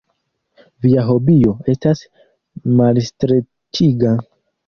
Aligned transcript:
Via 0.85 1.03
hobio 1.09 1.51
estas 1.73 2.01
malstreĉiga. 2.79 4.17